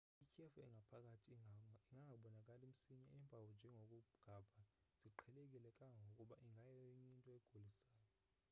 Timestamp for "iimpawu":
3.13-3.47